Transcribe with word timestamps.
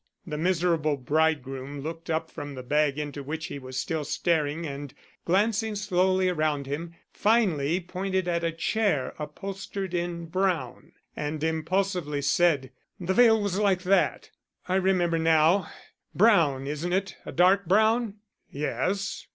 The 0.25 0.35
miserable 0.35 0.97
bridegroom 0.97 1.81
looked 1.81 2.09
up 2.09 2.31
from 2.31 2.55
the 2.55 2.63
bag 2.63 2.97
into 2.97 3.21
which 3.21 3.45
he 3.45 3.59
was 3.59 3.77
still 3.77 4.03
staring 4.03 4.65
and, 4.65 4.95
glancing 5.25 5.75
slowly 5.75 6.27
around 6.27 6.65
him, 6.65 6.95
finally 7.13 7.79
pointed 7.79 8.27
at 8.27 8.43
a 8.43 8.51
chair 8.51 9.13
upholstered 9.19 9.93
in 9.93 10.25
brown 10.25 10.93
and 11.15 11.43
impulsively 11.43 12.23
said: 12.23 12.71
"The 12.99 13.13
veil 13.13 13.39
was 13.39 13.59
like 13.59 13.83
that; 13.83 14.31
I 14.67 14.77
remember 14.77 15.19
now. 15.19 15.69
Brown, 16.15 16.65
isn't 16.65 16.93
it? 16.93 17.15
a 17.23 17.31
dark 17.31 17.67
brown?" 17.67 18.15
"Yes. 18.49 19.27